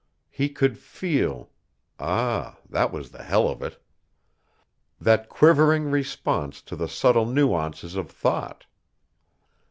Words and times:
He 0.31 0.49
could 0.49 0.79
feel, 0.79 1.51
ah, 1.99 2.57
that 2.67 2.91
was 2.91 3.11
the 3.11 3.21
hell 3.21 3.47
of 3.47 3.61
it. 3.61 3.79
That 4.99 5.29
quivering 5.29 5.91
response 5.91 6.63
to 6.63 6.75
the 6.75 6.89
subtle 6.89 7.27
nuances 7.27 7.95
of 7.95 8.09
thought! 8.09 8.65